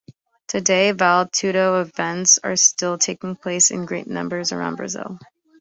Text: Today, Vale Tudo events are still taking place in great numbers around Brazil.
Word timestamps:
Today, 0.47 0.93
Vale 0.93 1.27
Tudo 1.27 1.79
events 1.79 2.39
are 2.43 2.55
still 2.55 2.97
taking 2.97 3.35
place 3.35 3.69
in 3.69 3.85
great 3.85 4.07
numbers 4.07 4.51
around 4.51 4.77
Brazil. 4.77 5.19